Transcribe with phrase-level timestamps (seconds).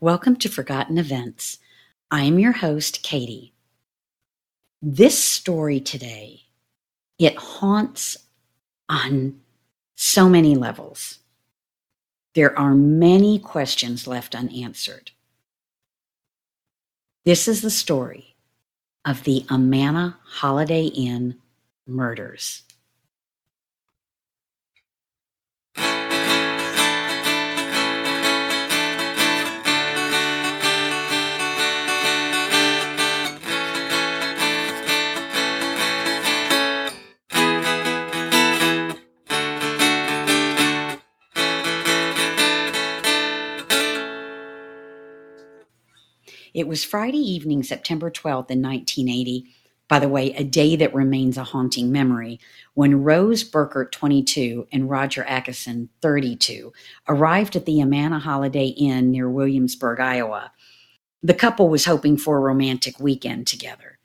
[0.00, 1.58] Welcome to Forgotten Events.
[2.08, 3.52] I am your host, Katie.
[4.80, 6.42] This story today,
[7.18, 8.16] it haunts
[8.88, 9.40] on
[9.96, 11.18] so many levels.
[12.36, 15.10] There are many questions left unanswered.
[17.24, 18.36] This is the story
[19.04, 21.38] of the Amana Holiday Inn
[21.88, 22.62] murders.
[46.58, 49.46] It was Friday evening, September 12th, in 1980.
[49.86, 52.40] By the way, a day that remains a haunting memory,
[52.74, 56.72] when Rose Burkert, 22, and Roger Atkinson, 32,
[57.06, 60.50] arrived at the Amana Holiday Inn near Williamsburg, Iowa.
[61.22, 64.00] The couple was hoping for a romantic weekend together.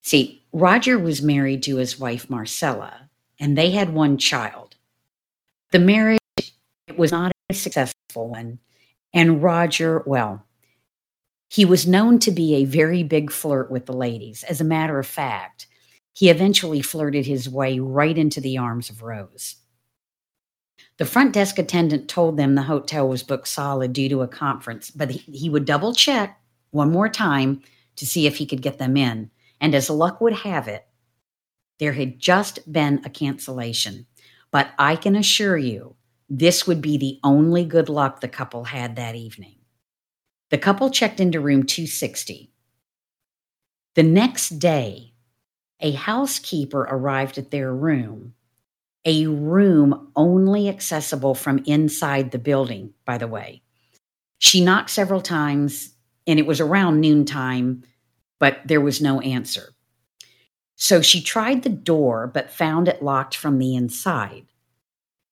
[0.00, 4.76] See, Roger was married to his wife Marcella, and they had one child.
[5.72, 6.18] The marriage
[6.96, 8.58] was not a successful one,
[9.12, 10.46] and Roger, well,
[11.48, 14.44] he was known to be a very big flirt with the ladies.
[14.44, 15.66] As a matter of fact,
[16.12, 19.56] he eventually flirted his way right into the arms of Rose.
[20.98, 24.90] The front desk attendant told them the hotel was booked solid due to a conference,
[24.90, 27.62] but he, would double check one more time
[27.96, 29.30] to see if he could get them in.
[29.60, 30.86] And as luck would have it,
[31.78, 34.06] there had just been a cancellation.
[34.50, 35.94] But I can assure you,
[36.28, 39.57] this would be the only good luck the couple had that evening.
[40.50, 42.50] The couple checked into room 260.
[43.94, 45.12] The next day,
[45.80, 48.34] a housekeeper arrived at their room,
[49.04, 53.62] a room only accessible from inside the building, by the way.
[54.38, 55.94] She knocked several times,
[56.26, 57.84] and it was around noontime,
[58.38, 59.74] but there was no answer.
[60.76, 64.46] So she tried the door, but found it locked from the inside.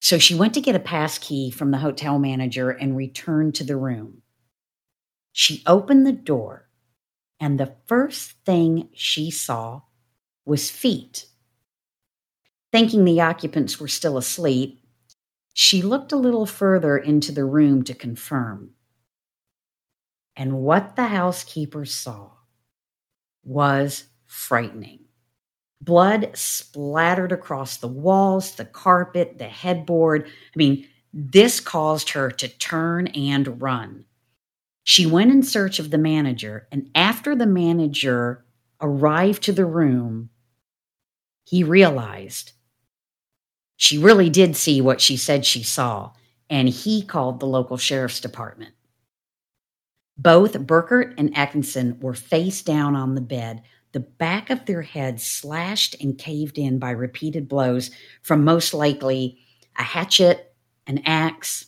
[0.00, 3.64] So she went to get a pass key from the hotel manager and returned to
[3.64, 4.22] the room.
[5.32, 6.68] She opened the door,
[7.38, 9.82] and the first thing she saw
[10.44, 11.26] was feet.
[12.72, 14.84] Thinking the occupants were still asleep,
[15.54, 18.70] she looked a little further into the room to confirm.
[20.36, 22.30] And what the housekeeper saw
[23.44, 25.00] was frightening.
[25.80, 30.26] Blood splattered across the walls, the carpet, the headboard.
[30.26, 34.04] I mean, this caused her to turn and run.
[34.82, 38.44] She went in search of the manager, and after the manager
[38.80, 40.30] arrived to the room,
[41.44, 42.52] he realized
[43.76, 46.12] she really did see what she said she saw,
[46.48, 48.74] and he called the local sheriff's department.
[50.18, 55.24] Both Burkert and Atkinson were face down on the bed, the back of their heads
[55.24, 57.90] slashed and caved in by repeated blows
[58.22, 59.38] from most likely
[59.78, 60.54] a hatchet,
[60.86, 61.64] an axe.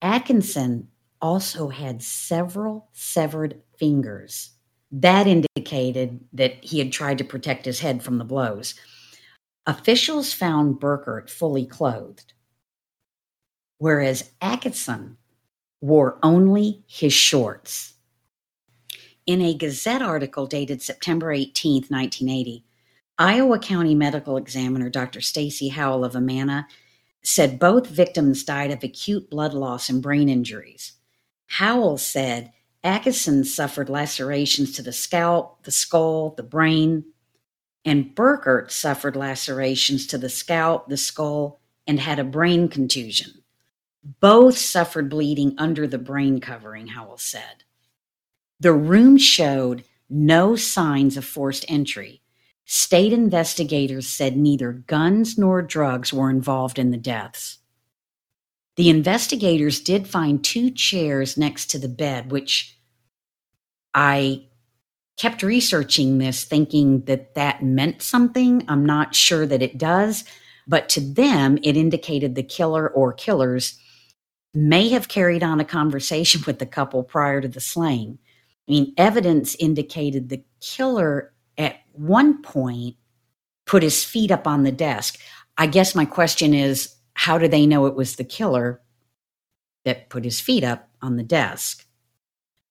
[0.00, 0.88] Atkinson
[1.22, 4.50] also had several severed fingers.
[4.90, 8.74] That indicated that he had tried to protect his head from the blows.
[9.66, 12.34] Officials found Burkert fully clothed,
[13.78, 15.16] whereas Atkinson
[15.80, 17.94] wore only his shorts.
[19.24, 22.64] In a Gazette article dated September 18, 1980,
[23.18, 25.20] Iowa County Medical Examiner Dr.
[25.20, 26.66] Stacy Howell of Amana
[27.22, 30.94] said both victims died of acute blood loss and brain injuries.
[31.52, 32.50] Howell said
[32.82, 37.04] Atkinson suffered lacerations to the scalp, the skull, the brain,
[37.84, 43.42] and Burkert suffered lacerations to the scalp, the skull, and had a brain contusion.
[44.20, 47.64] Both suffered bleeding under the brain covering, Howell said.
[48.58, 52.22] The room showed no signs of forced entry.
[52.64, 57.58] State investigators said neither guns nor drugs were involved in the deaths.
[58.76, 62.78] The investigators did find two chairs next to the bed, which
[63.94, 64.46] I
[65.18, 68.64] kept researching this thinking that that meant something.
[68.68, 70.24] I'm not sure that it does,
[70.66, 73.78] but to them, it indicated the killer or killers
[74.54, 78.18] may have carried on a conversation with the couple prior to the slaying.
[78.68, 82.96] I mean, evidence indicated the killer at one point
[83.66, 85.18] put his feet up on the desk.
[85.58, 88.80] I guess my question is how do they know it was the killer
[89.84, 91.86] that put his feet up on the desk?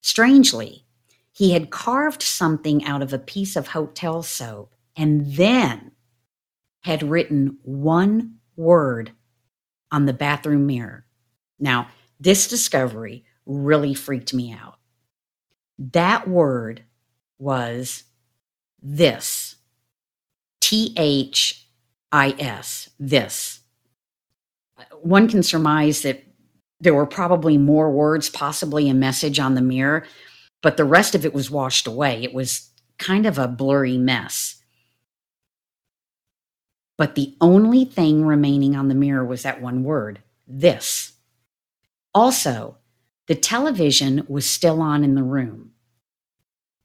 [0.02, 0.86] Strangely,
[1.32, 5.92] he had carved something out of a piece of hotel soap and then
[6.82, 9.12] had written one word
[9.92, 11.06] on the bathroom mirror.
[11.60, 11.88] Now,
[12.20, 14.78] this discovery really freaked me out.
[15.78, 16.84] That word
[17.40, 18.04] was
[18.82, 19.56] this.
[20.60, 21.68] T H
[22.12, 23.61] I S, this.
[25.02, 26.24] One can surmise that
[26.80, 30.06] there were probably more words, possibly a message on the mirror,
[30.62, 32.24] but the rest of it was washed away.
[32.24, 34.62] It was kind of a blurry mess.
[36.98, 41.14] But the only thing remaining on the mirror was that one word this.
[42.14, 42.78] Also,
[43.28, 45.72] the television was still on in the room,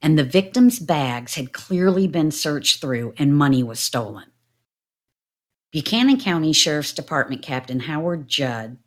[0.01, 4.31] and the victim's bags had clearly been searched through and money was stolen.
[5.71, 8.77] Buchanan County Sheriff's Department Captain Howard Judd,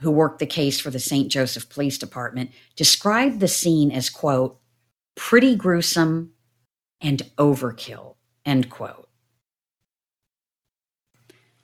[0.00, 1.30] who worked the case for the St.
[1.30, 4.58] Joseph Police Department, described the scene as, quote,
[5.14, 6.32] pretty gruesome
[7.00, 9.08] and overkill, end quote.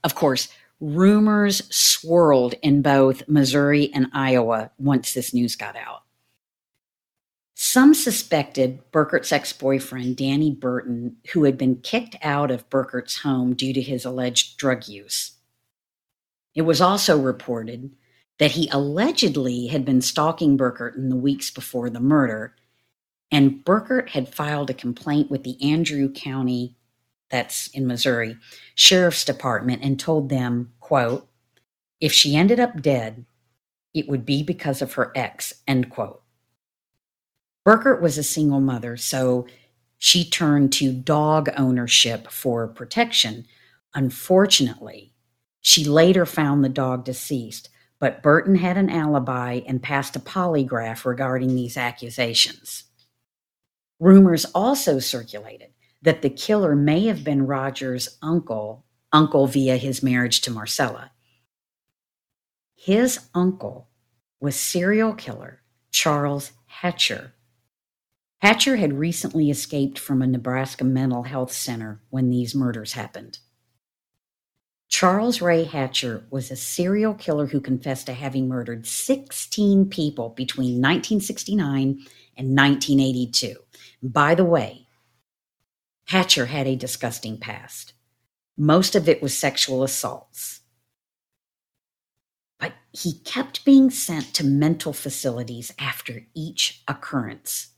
[0.05, 0.49] Of course,
[0.81, 6.04] rumors swirled in both Missouri and Iowa once this news got out.
[7.67, 13.55] Some suspected Burkert's ex boyfriend, Danny Burton, who had been kicked out of Burkert's home
[13.55, 15.39] due to his alleged drug use.
[16.55, 17.97] It was also reported
[18.39, 22.55] that he allegedly had been stalking Burkert in the weeks before the murder,
[23.31, 26.77] and Burkert had filed a complaint with the Andrew County
[27.31, 28.37] that's in Missouri,
[28.75, 31.27] Sheriff's Department and told them, quote,
[31.99, 33.25] if she ended up dead,
[33.95, 36.24] it would be because of her ex, end quote.
[37.65, 39.47] Burkert was a single mother, so
[39.99, 43.47] she turned to dog ownership for protection.
[43.95, 45.13] Unfortunately,
[45.61, 51.07] she later found the dog deceased, but Burton had an alibi and passed a polygraph
[51.07, 52.85] regarding these accusations.
[53.99, 55.71] Rumors also circulated
[56.03, 61.13] that the killer may have been Roger's uncle, uncle via his marriage to Marcella.
[62.75, 63.89] His uncle
[64.41, 67.34] was serial killer Charles Hatcher.
[68.45, 73.39] Hatcher had recently escaped from a Nebraska mental health center when these murders happened.
[74.91, 80.83] Charles Ray Hatcher was a serial killer who confessed to having murdered 16 people between
[80.83, 82.07] 1969
[82.37, 83.55] and 1982.
[84.03, 84.89] By the way,
[86.09, 87.95] Hatcher had a disgusting past.
[88.59, 90.61] Most of it was sexual assaults.
[92.61, 97.71] But he kept being sent to mental facilities after each occurrence.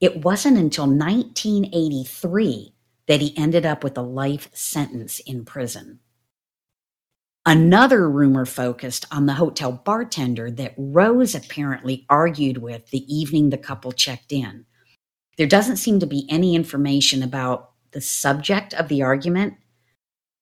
[0.00, 2.74] It wasn't until 1983
[3.08, 6.00] that he ended up with a life sentence in prison.
[7.44, 13.58] Another rumor focused on the hotel bartender that Rose apparently argued with the evening the
[13.58, 14.66] couple checked in.
[15.38, 19.54] There doesn't seem to be any information about the subject of the argument,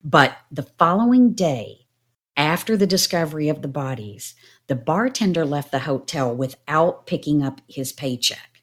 [0.02, 1.87] but the following day,
[2.37, 4.35] after the discovery of the bodies,
[4.67, 8.56] the bartender left the hotel without picking up his paycheck.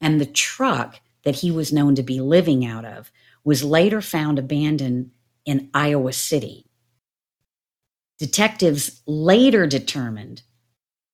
[0.00, 3.10] And the truck that he was known to be living out of
[3.44, 5.10] was later found abandoned
[5.44, 6.66] in Iowa City.
[8.18, 10.42] Detectives later determined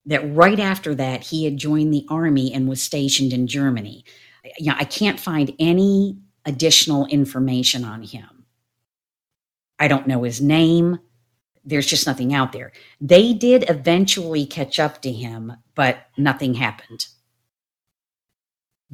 [0.07, 4.05] that right after that, he had joined the army and was stationed in Germany
[4.59, 8.45] you know, I can't find any additional information on him.
[9.79, 10.99] I don't know his name.
[11.65, 12.73] There's just nothing out there.
[13.01, 17.07] They did eventually catch up to him, but nothing happened.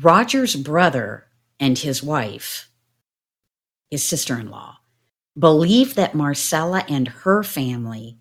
[0.00, 1.26] Roger's brother
[1.58, 2.70] and his wife,
[3.90, 4.78] his sister in law,
[5.38, 8.18] believed that Marcella and her family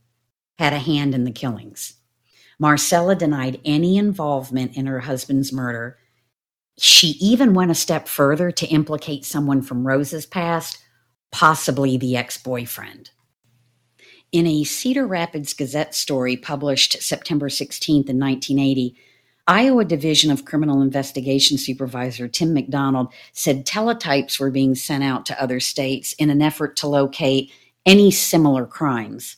[0.58, 1.96] had a hand in the killings.
[2.60, 5.98] Marcella denied any involvement in her husband's murder
[6.80, 10.78] she even went a step further to implicate someone from Rose's past,
[11.32, 13.10] possibly the ex boyfriend.
[14.32, 18.96] In a Cedar Rapids Gazette story published September 16th in 1980,
[19.50, 25.42] Iowa Division of Criminal Investigation Supervisor Tim McDonald said teletypes were being sent out to
[25.42, 27.52] other states in an effort to locate
[27.86, 29.38] any similar crimes.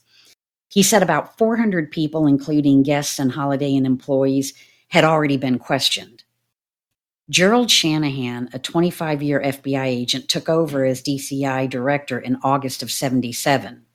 [0.69, 4.53] He said about 400 people, including guests and Holiday Inn employees,
[4.87, 6.23] had already been questioned.
[7.29, 12.91] Gerald Shanahan, a 25 year FBI agent, took over as DCI director in August of
[12.91, 13.85] 77.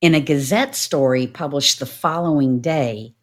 [0.00, 3.14] In a Gazette story published the following day,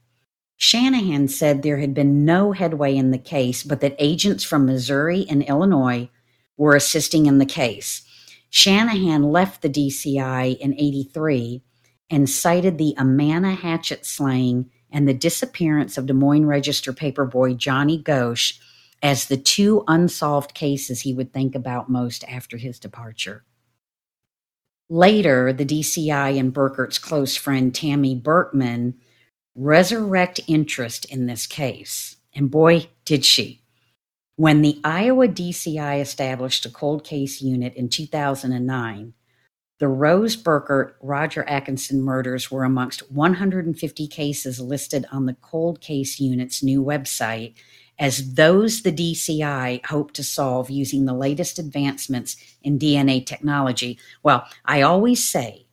[0.61, 5.25] Shanahan said there had been no headway in the case, but that agents from Missouri
[5.29, 6.09] and Illinois
[6.57, 8.01] were assisting in the case.
[8.49, 11.63] Shanahan left the DCI in 83
[12.09, 17.97] and cited the Amana hatchet slaying and the disappearance of Des Moines Register paperboy Johnny
[17.97, 18.59] Gosch
[19.01, 23.45] as the two unsolved cases he would think about most after his departure.
[24.89, 28.95] Later, the DCI and Burkert's close friend Tammy Berkman
[29.55, 32.15] resurrect interest in this case.
[32.33, 33.61] And boy, did she.
[34.35, 39.13] When the Iowa DCI established a cold case unit in 2009,
[39.79, 46.19] the Rose Burkert Roger Atkinson murders were amongst 150 cases listed on the cold case
[46.19, 47.55] unit's new website
[47.97, 53.99] as those the DCI hope to solve using the latest advancements in DNA technology.
[54.23, 55.67] Well, I always say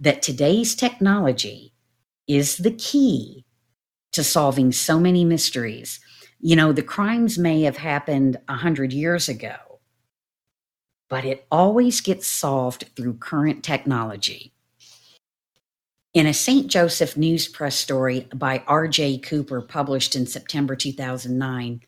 [0.00, 1.71] that today's technology
[2.36, 3.44] is the key
[4.12, 6.00] to solving so many mysteries.
[6.40, 9.56] You know, the crimes may have happened a hundred years ago,
[11.08, 14.52] but it always gets solved through current technology.
[16.14, 16.66] In a St.
[16.66, 19.18] Joseph News Press story by R.J.
[19.18, 21.80] Cooper published in September 2009,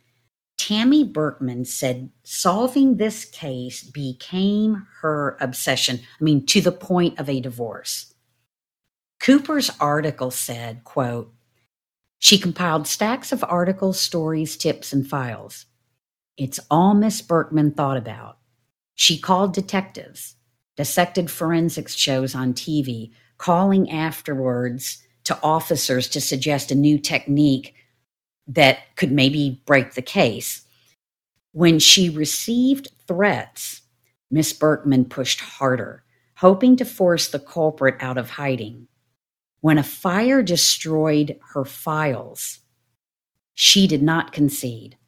[0.57, 6.01] Tammy Berkman said solving this case became her obsession.
[6.19, 8.14] I mean, to the point of a divorce.
[9.25, 11.33] Cooper's article said, quote,
[12.19, 15.65] she compiled stacks of articles, stories, tips, and files.
[16.37, 18.37] It's all Miss Berkman thought about.
[18.95, 20.37] She called detectives,
[20.77, 27.75] dissected forensics shows on TV, calling afterwards to officers to suggest a new technique
[28.47, 30.67] that could maybe break the case.
[31.53, 33.81] When she received threats,
[34.31, 36.05] Miss Berkman pushed harder,
[36.37, 38.87] hoping to force the culprit out of hiding.
[39.65, 42.61] When a fire destroyed her files,
[43.55, 44.99] she did not concede.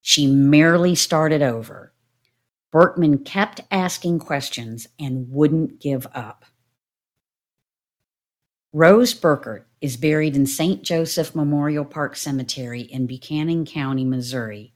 [0.00, 1.92] She merely started over.
[2.70, 6.44] Berkman kept asking questions and wouldn't give up.
[8.72, 10.84] Rose Burkert is buried in St.
[10.84, 14.72] Joseph Memorial Park Cemetery in Buchanan County, Missouri.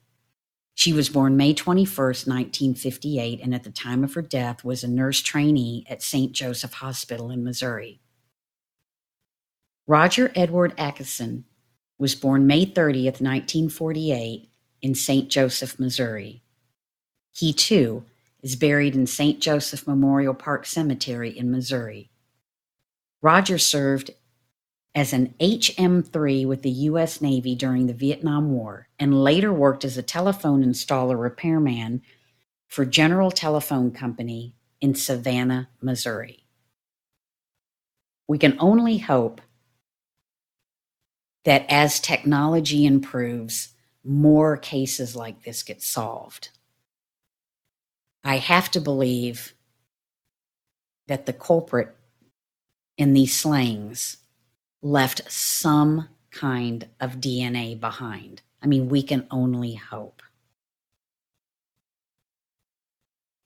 [0.73, 4.89] She was born May 21, 1958, and at the time of her death was a
[4.89, 6.33] nurse trainee at St.
[6.33, 8.01] Joseph Hospital in Missouri.
[9.91, 11.43] Roger Edward Atkinson
[11.97, 14.49] was born May 30, 1948,
[14.81, 15.27] in St.
[15.27, 16.43] Joseph, Missouri.
[17.33, 18.05] He, too,
[18.41, 19.41] is buried in St.
[19.41, 22.09] Joseph Memorial Park Cemetery in Missouri.
[23.21, 24.11] Roger served
[24.95, 27.19] as an HM3 with the U.S.
[27.19, 32.01] Navy during the Vietnam War and later worked as a telephone installer repairman
[32.69, 36.45] for General Telephone Company in Savannah, Missouri.
[38.29, 39.41] We can only hope
[41.43, 43.69] that as technology improves,
[44.03, 46.49] more cases like this get solved.
[48.23, 49.53] I have to believe
[51.07, 51.95] that the culprit
[52.97, 54.17] in these slayings
[54.81, 58.41] left some kind of DNA behind.
[58.61, 60.21] I mean, we can only hope.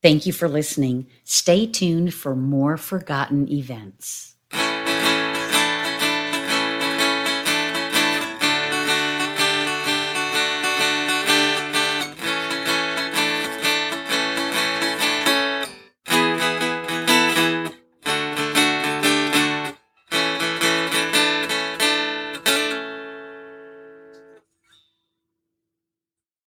[0.02, 1.06] Thank you for listening.
[1.24, 4.35] Stay tuned for more forgotten events.